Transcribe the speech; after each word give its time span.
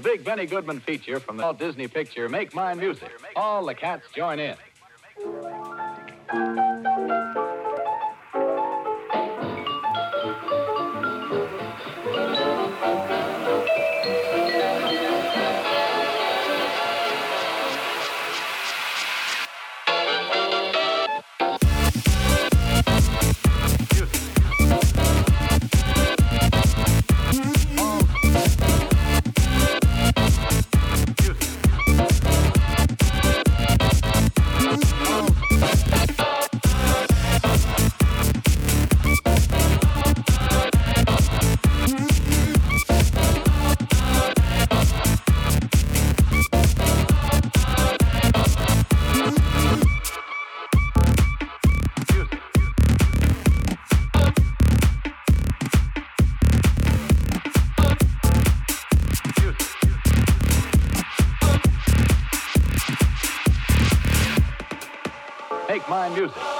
the 0.00 0.08
big 0.08 0.24
Benny 0.24 0.46
Goodman 0.46 0.80
feature 0.80 1.20
from 1.20 1.36
the 1.36 1.42
Walt 1.42 1.58
Disney 1.58 1.86
picture 1.86 2.26
Make 2.26 2.54
Mine 2.54 2.78
Music. 2.78 3.10
All 3.36 3.66
the 3.66 3.74
cats 3.74 4.06
join 4.14 4.38
in. 4.38 4.56
Time 66.00 66.14
Music. 66.14 66.59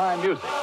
my 0.00 0.16
music. 0.16 0.59